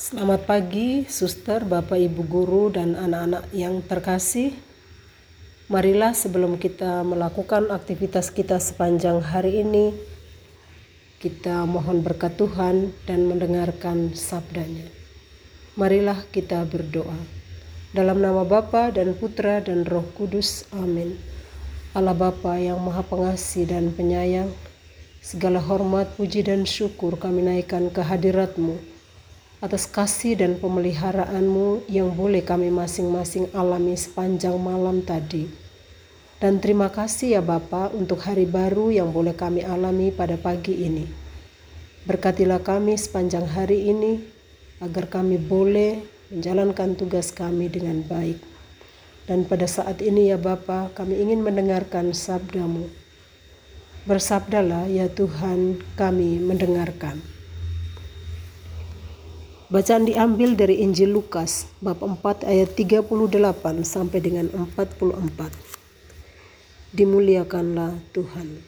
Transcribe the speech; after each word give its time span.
Selamat 0.00 0.48
pagi, 0.48 1.04
suster, 1.12 1.60
bapak, 1.68 2.00
ibu 2.00 2.24
guru, 2.24 2.72
dan 2.72 2.96
anak-anak 2.96 3.52
yang 3.52 3.84
terkasih. 3.84 4.56
Marilah 5.68 6.16
sebelum 6.16 6.56
kita 6.56 7.04
melakukan 7.04 7.68
aktivitas 7.68 8.32
kita 8.32 8.56
sepanjang 8.56 9.20
hari 9.20 9.60
ini, 9.60 9.92
kita 11.20 11.68
mohon 11.68 12.00
berkat 12.00 12.32
Tuhan 12.40 12.96
dan 13.04 13.28
mendengarkan 13.28 14.16
sabdanya. 14.16 14.88
Marilah 15.76 16.24
kita 16.32 16.64
berdoa. 16.64 17.20
Dalam 17.92 18.24
nama 18.24 18.40
Bapa 18.48 18.88
dan 18.96 19.12
Putra 19.12 19.60
dan 19.60 19.84
Roh 19.84 20.08
Kudus, 20.16 20.64
amin. 20.72 21.12
Allah 21.92 22.16
Bapa 22.16 22.56
yang 22.56 22.80
Maha 22.80 23.04
Pengasih 23.04 23.68
dan 23.68 23.92
Penyayang, 23.92 24.48
segala 25.20 25.60
hormat, 25.60 26.08
puji, 26.16 26.40
dan 26.40 26.64
syukur 26.64 27.20
kami 27.20 27.44
naikkan 27.44 27.92
ke 27.92 28.00
hadiratmu 28.00 28.99
atas 29.60 29.84
kasih 29.84 30.40
dan 30.40 30.56
pemeliharaanmu 30.56 31.84
yang 31.84 32.16
boleh 32.16 32.40
kami 32.40 32.72
masing-masing 32.72 33.52
alami 33.52 33.92
sepanjang 33.92 34.56
malam 34.56 35.04
tadi. 35.04 35.52
Dan 36.40 36.64
terima 36.64 36.88
kasih 36.88 37.36
ya 37.36 37.42
Bapa 37.44 37.92
untuk 37.92 38.24
hari 38.24 38.48
baru 38.48 38.88
yang 38.88 39.12
boleh 39.12 39.36
kami 39.36 39.60
alami 39.60 40.08
pada 40.08 40.40
pagi 40.40 40.72
ini. 40.72 41.04
Berkatilah 42.08 42.64
kami 42.64 42.96
sepanjang 42.96 43.44
hari 43.44 43.92
ini 43.92 44.24
agar 44.80 45.12
kami 45.12 45.36
boleh 45.36 46.00
menjalankan 46.32 46.96
tugas 46.96 47.28
kami 47.28 47.68
dengan 47.68 48.00
baik. 48.00 48.40
Dan 49.28 49.44
pada 49.44 49.68
saat 49.68 50.00
ini 50.00 50.32
ya 50.32 50.40
Bapa, 50.40 50.88
kami 50.96 51.20
ingin 51.20 51.44
mendengarkan 51.44 52.16
sabdamu. 52.16 52.88
Bersabdalah 54.08 54.88
ya 54.88 55.12
Tuhan, 55.12 55.84
kami 56.00 56.40
mendengarkan. 56.40 57.39
Bacaan 59.70 60.02
diambil 60.02 60.58
dari 60.58 60.82
Injil 60.82 61.14
Lukas 61.14 61.70
bab 61.78 62.02
4 62.02 62.42
ayat 62.42 62.74
38 62.74 63.06
sampai 63.86 64.18
dengan 64.18 64.50
44. 64.50 65.14
Dimuliakanlah 66.90 67.94
Tuhan. 68.10 68.66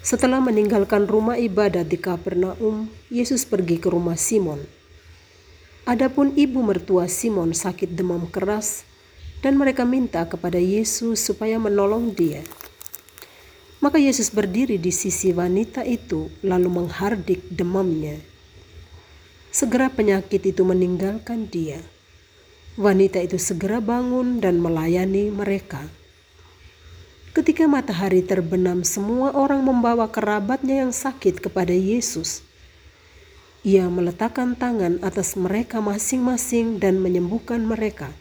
Setelah 0.00 0.40
meninggalkan 0.40 1.04
rumah 1.04 1.36
ibadat 1.36 1.84
di 1.84 2.00
Kapernaum, 2.00 2.88
Yesus 3.12 3.44
pergi 3.44 3.76
ke 3.76 3.92
rumah 3.92 4.16
Simon. 4.16 4.64
Adapun 5.84 6.32
ibu 6.32 6.64
mertua 6.64 7.12
Simon 7.12 7.52
sakit 7.52 7.92
demam 7.92 8.24
keras 8.24 8.88
dan 9.44 9.60
mereka 9.60 9.84
minta 9.84 10.24
kepada 10.24 10.56
Yesus 10.56 11.20
supaya 11.20 11.60
menolong 11.60 12.16
dia. 12.16 12.40
Maka 13.84 14.00
Yesus 14.00 14.32
berdiri 14.32 14.80
di 14.80 14.96
sisi 14.96 15.36
wanita 15.36 15.84
itu 15.84 16.32
lalu 16.40 16.72
menghardik 16.72 17.44
demamnya 17.52 18.16
Segera 19.56 19.88
penyakit 19.88 20.52
itu 20.52 20.68
meninggalkan 20.68 21.48
dia. 21.48 21.80
Wanita 22.76 23.24
itu 23.24 23.40
segera 23.40 23.80
bangun 23.80 24.36
dan 24.36 24.60
melayani 24.60 25.32
mereka. 25.32 25.80
Ketika 27.32 27.64
matahari 27.64 28.20
terbenam, 28.20 28.84
semua 28.84 29.32
orang 29.32 29.64
membawa 29.64 30.12
kerabatnya 30.12 30.84
yang 30.84 30.92
sakit 30.92 31.40
kepada 31.40 31.72
Yesus. 31.72 32.44
Ia 33.64 33.88
meletakkan 33.88 34.60
tangan 34.60 35.00
atas 35.00 35.40
mereka 35.40 35.80
masing-masing 35.80 36.76
dan 36.76 37.00
menyembuhkan 37.00 37.64
mereka. 37.64 38.12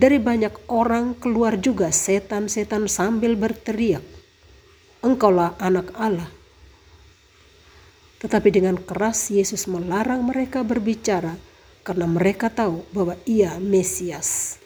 Dari 0.00 0.16
banyak 0.16 0.64
orang 0.72 1.12
keluar 1.12 1.60
juga 1.60 1.92
setan-setan 1.92 2.88
sambil 2.88 3.36
berteriak, 3.36 4.00
"Engkaulah 5.04 5.60
Anak 5.60 5.92
Allah!" 5.92 6.39
Tetapi 8.20 8.48
dengan 8.52 8.76
keras 8.76 9.32
Yesus 9.32 9.64
melarang 9.64 10.20
mereka 10.28 10.60
berbicara 10.60 11.40
karena 11.80 12.04
mereka 12.04 12.52
tahu 12.52 12.84
bahwa 12.92 13.16
ia 13.24 13.56
Mesias. 13.56 14.60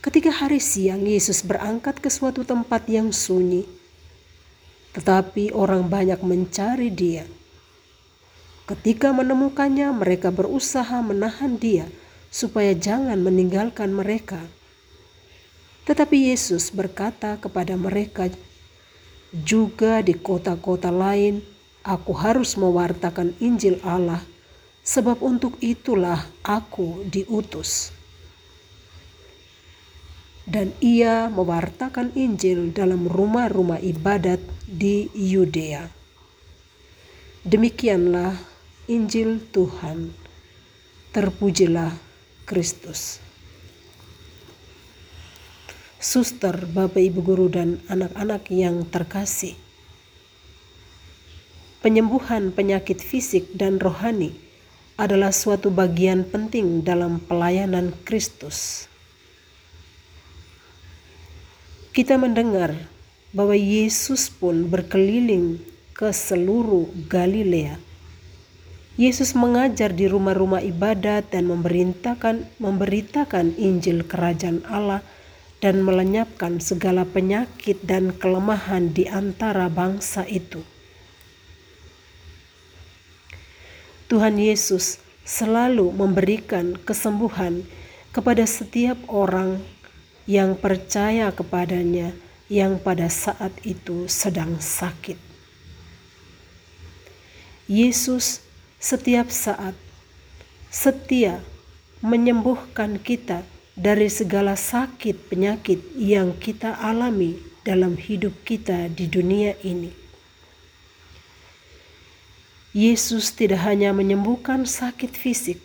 Ketika 0.00 0.32
hari 0.32 0.62
siang 0.62 1.04
Yesus 1.04 1.44
berangkat 1.44 2.00
ke 2.00 2.08
suatu 2.08 2.46
tempat 2.46 2.88
yang 2.88 3.12
sunyi, 3.12 3.68
tetapi 4.96 5.52
orang 5.52 5.86
banyak 5.86 6.22
mencari 6.24 6.88
dia. 6.88 7.28
Ketika 8.64 9.10
menemukannya, 9.10 9.90
mereka 9.92 10.30
berusaha 10.30 11.02
menahan 11.02 11.58
dia 11.58 11.90
supaya 12.30 12.70
jangan 12.72 13.18
meninggalkan 13.18 13.90
mereka. 13.90 14.38
Tetapi 15.84 16.30
Yesus 16.30 16.70
berkata 16.70 17.34
kepada 17.36 17.74
mereka, 17.74 18.30
"Juga 19.34 20.00
di 20.00 20.14
kota-kota 20.14 20.88
lain 20.94 21.42
Aku 21.80 22.12
harus 22.12 22.60
mewartakan 22.60 23.32
Injil 23.40 23.80
Allah, 23.80 24.20
sebab 24.84 25.24
untuk 25.24 25.56
itulah 25.64 26.28
aku 26.44 27.08
diutus. 27.08 27.88
Dan 30.44 30.76
ia 30.84 31.32
mewartakan 31.32 32.12
Injil 32.12 32.74
dalam 32.76 33.08
rumah-rumah 33.08 33.80
ibadat 33.80 34.42
di 34.68 35.08
Yudea. 35.16 35.88
Demikianlah 37.46 38.36
Injil 38.84 39.40
Tuhan. 39.48 40.12
Terpujilah 41.16 41.96
Kristus. 42.44 43.22
Suster, 45.96 46.66
Bapak, 46.68 47.00
Ibu 47.00 47.20
Guru, 47.24 47.46
dan 47.48 47.80
anak-anak 47.88 48.48
yang 48.52 48.84
terkasih 48.88 49.56
penyembuhan 51.80 52.52
penyakit 52.52 53.00
fisik 53.00 53.56
dan 53.56 53.80
rohani 53.80 54.36
adalah 55.00 55.32
suatu 55.32 55.72
bagian 55.72 56.28
penting 56.28 56.84
dalam 56.84 57.24
pelayanan 57.24 57.96
Kristus. 58.04 58.84
Kita 61.96 62.20
mendengar 62.20 62.76
bahwa 63.32 63.56
Yesus 63.56 64.28
pun 64.28 64.68
berkeliling 64.68 65.58
ke 65.96 66.12
seluruh 66.12 66.92
Galilea. 67.08 67.80
Yesus 69.00 69.32
mengajar 69.32 69.96
di 69.96 70.04
rumah-rumah 70.04 70.60
ibadat 70.60 71.32
dan 71.32 71.48
memerintahkan 71.48 72.44
memberitakan 72.60 73.56
Injil 73.56 74.04
Kerajaan 74.04 74.60
Allah 74.68 75.00
dan 75.64 75.80
melenyapkan 75.80 76.60
segala 76.60 77.08
penyakit 77.08 77.80
dan 77.80 78.12
kelemahan 78.12 78.92
di 78.92 79.08
antara 79.08 79.72
bangsa 79.72 80.28
itu. 80.28 80.60
Tuhan 84.10 84.42
Yesus 84.42 84.98
selalu 85.22 85.94
memberikan 85.94 86.74
kesembuhan 86.74 87.62
kepada 88.10 88.42
setiap 88.42 88.98
orang 89.06 89.62
yang 90.26 90.58
percaya 90.58 91.30
kepadanya 91.30 92.10
yang 92.50 92.82
pada 92.82 93.06
saat 93.06 93.54
itu 93.62 94.10
sedang 94.10 94.58
sakit. 94.58 95.14
Yesus 97.70 98.42
setiap 98.82 99.30
saat 99.30 99.78
setia 100.74 101.38
menyembuhkan 102.02 102.98
kita 102.98 103.46
dari 103.78 104.10
segala 104.10 104.58
sakit 104.58 105.30
penyakit 105.30 105.78
yang 105.94 106.34
kita 106.34 106.74
alami 106.82 107.38
dalam 107.62 107.94
hidup 107.94 108.34
kita 108.42 108.90
di 108.90 109.06
dunia 109.06 109.54
ini. 109.62 109.99
Yesus 112.70 113.34
tidak 113.34 113.66
hanya 113.66 113.90
menyembuhkan 113.90 114.62
sakit 114.62 115.10
fisik, 115.10 115.58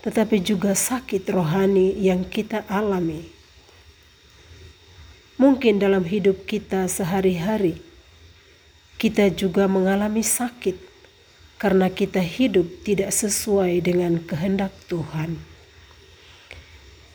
tetapi 0.00 0.40
juga 0.40 0.72
sakit 0.72 1.28
rohani 1.28 1.92
yang 2.00 2.24
kita 2.24 2.64
alami. 2.64 3.28
Mungkin 5.36 5.76
dalam 5.76 6.04
hidup 6.08 6.48
kita 6.48 6.88
sehari-hari, 6.88 7.80
kita 8.96 9.28
juga 9.28 9.68
mengalami 9.68 10.24
sakit 10.24 10.76
karena 11.60 11.92
kita 11.92 12.24
hidup 12.24 12.88
tidak 12.88 13.12
sesuai 13.12 13.84
dengan 13.84 14.16
kehendak 14.24 14.72
Tuhan. 14.88 15.36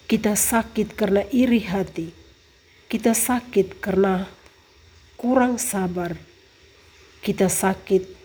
Kita 0.06 0.38
sakit 0.38 0.94
karena 0.94 1.25
iri 1.33 1.66
hati, 1.66 2.13
kita 2.86 3.18
sakit 3.18 3.81
karena 3.81 4.30
kurang 5.18 5.57
sabar, 5.57 6.13
kita 7.25 7.50
sakit 7.50 8.25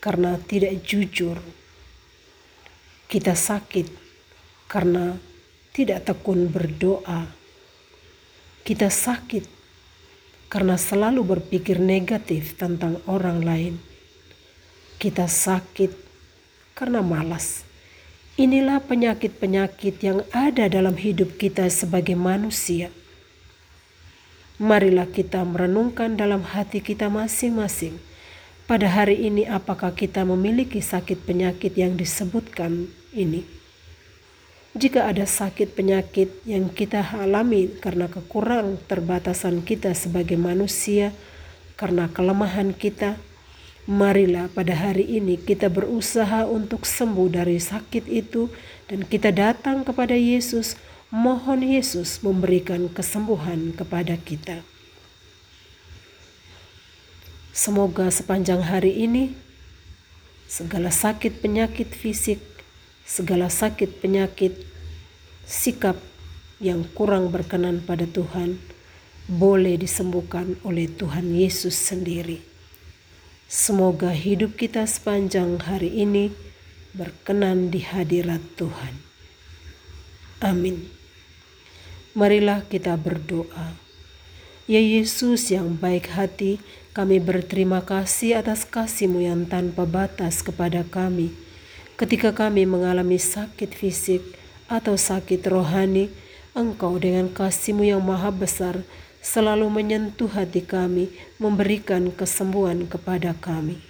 karena 0.00 0.40
tidak 0.40 0.80
jujur. 0.82 1.36
Kita 3.06 3.36
sakit 3.36 3.86
karena 4.66 5.20
tidak 5.76 6.08
tekun 6.08 6.48
berdoa. 6.48 7.28
Kita 8.64 8.88
sakit 8.88 9.44
karena 10.50 10.80
selalu 10.80 11.38
berpikir 11.38 11.78
negatif 11.78 12.56
tentang 12.56 12.98
orang 13.06 13.44
lain. 13.44 13.74
Kita 14.96 15.28
sakit 15.28 15.92
karena 16.74 17.04
malas. 17.04 17.64
Inilah 18.40 18.80
penyakit-penyakit 18.80 20.00
yang 20.00 20.24
ada 20.32 20.64
dalam 20.70 20.96
hidup 20.96 21.36
kita 21.36 21.68
sebagai 21.68 22.16
manusia. 22.16 22.88
Marilah 24.60 25.08
kita 25.08 25.44
merenungkan 25.44 26.16
dalam 26.16 26.44
hati 26.44 26.84
kita 26.84 27.08
masing-masing 27.08 28.09
pada 28.70 28.86
hari 28.86 29.26
ini 29.26 29.50
apakah 29.50 29.90
kita 29.90 30.22
memiliki 30.22 30.78
sakit 30.78 31.26
penyakit 31.26 31.74
yang 31.74 31.98
disebutkan 31.98 32.86
ini? 33.10 33.42
Jika 34.78 35.10
ada 35.10 35.26
sakit 35.26 35.74
penyakit 35.74 36.30
yang 36.46 36.70
kita 36.70 37.02
alami 37.18 37.66
karena 37.82 38.06
kekurang 38.06 38.78
terbatasan 38.86 39.66
kita 39.66 39.90
sebagai 39.98 40.38
manusia, 40.38 41.10
karena 41.74 42.06
kelemahan 42.14 42.70
kita, 42.70 43.18
marilah 43.90 44.46
pada 44.54 44.78
hari 44.78 45.18
ini 45.18 45.34
kita 45.34 45.66
berusaha 45.66 46.46
untuk 46.46 46.86
sembuh 46.86 47.26
dari 47.26 47.58
sakit 47.58 48.06
itu 48.06 48.54
dan 48.86 49.02
kita 49.02 49.34
datang 49.34 49.82
kepada 49.82 50.14
Yesus, 50.14 50.78
mohon 51.10 51.66
Yesus 51.66 52.22
memberikan 52.22 52.86
kesembuhan 52.86 53.74
kepada 53.74 54.14
kita. 54.14 54.62
Semoga 57.50 58.08
sepanjang 58.08 58.62
hari 58.62 59.04
ini 59.04 59.34
segala 60.46 60.94
sakit 60.94 61.42
penyakit 61.42 61.90
fisik 61.92 62.50
segala 63.10 63.50
sakit 63.50 63.98
penyakit, 63.98 64.54
sikap 65.42 65.98
yang 66.62 66.86
kurang 66.94 67.34
berkenan 67.34 67.82
pada 67.82 68.06
Tuhan 68.06 68.62
boleh 69.26 69.74
disembuhkan 69.74 70.54
oleh 70.62 70.86
Tuhan 70.86 71.34
Yesus 71.34 71.74
sendiri. 71.74 72.38
Semoga 73.50 74.14
hidup 74.14 74.54
kita 74.54 74.86
sepanjang 74.86 75.58
hari 75.58 75.90
ini 75.90 76.30
berkenan 76.94 77.74
di 77.74 77.82
hadirat 77.82 78.38
Tuhan. 78.54 78.94
Amin. 80.46 80.86
Marilah 82.14 82.62
kita 82.70 82.94
berdoa. 82.94 83.89
Ya 84.64 84.82
Yesus 84.82 85.48
yang 85.52 85.78
baik 85.78 86.12
hati, 86.12 86.60
kami 86.96 87.22
berterima 87.22 87.84
kasih 87.84 88.42
atas 88.42 88.66
kasih-Mu 88.66 89.22
yang 89.22 89.46
tanpa 89.46 89.86
batas 89.86 90.42
kepada 90.42 90.82
kami 90.82 91.32
Ketika 92.00 92.32
kami 92.32 92.64
mengalami 92.64 93.20
sakit 93.20 93.76
fisik 93.76 94.24
atau 94.72 94.96
sakit 94.96 95.44
rohani, 95.44 96.08
Engkau 96.56 96.96
dengan 96.96 97.28
kasih-Mu 97.28 97.84
yang 97.84 98.00
maha 98.00 98.32
besar 98.32 98.88
selalu 99.20 99.68
menyentuh 99.68 100.32
hati 100.32 100.64
kami, 100.64 101.12
memberikan 101.36 102.08
kesembuhan 102.08 102.88
kepada 102.88 103.36
kami. 103.36 103.84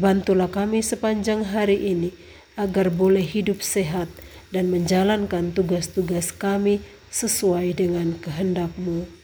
Bantulah 0.00 0.48
kami 0.48 0.80
sepanjang 0.80 1.44
hari 1.44 1.92
ini 1.92 2.16
agar 2.56 2.88
boleh 2.88 3.20
hidup 3.20 3.60
sehat 3.60 4.08
dan 4.48 4.72
menjalankan 4.72 5.52
tugas-tugas 5.52 6.32
kami 6.32 6.80
sesuai 7.12 7.76
dengan 7.76 8.16
kehendak-Mu. 8.16 9.23